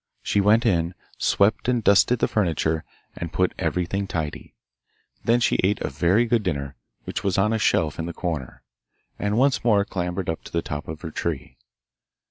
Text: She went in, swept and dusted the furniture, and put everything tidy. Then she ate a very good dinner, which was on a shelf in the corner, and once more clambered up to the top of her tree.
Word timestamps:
She 0.23 0.41
went 0.41 0.65
in, 0.65 0.95
swept 1.19 1.67
and 1.67 1.83
dusted 1.83 2.17
the 2.17 2.27
furniture, 2.27 2.83
and 3.15 3.31
put 3.31 3.53
everything 3.59 4.07
tidy. 4.07 4.55
Then 5.23 5.39
she 5.39 5.57
ate 5.63 5.79
a 5.81 5.91
very 5.91 6.25
good 6.25 6.41
dinner, 6.41 6.75
which 7.03 7.23
was 7.23 7.37
on 7.37 7.53
a 7.53 7.59
shelf 7.59 7.99
in 7.99 8.07
the 8.07 8.11
corner, 8.11 8.63
and 9.19 9.37
once 9.37 9.63
more 9.63 9.85
clambered 9.85 10.27
up 10.27 10.43
to 10.45 10.51
the 10.51 10.63
top 10.63 10.87
of 10.87 11.01
her 11.01 11.11
tree. 11.11 11.55